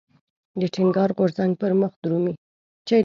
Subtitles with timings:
[0.59, 2.33] د ټينګار غورځنګ پرمخ درومي.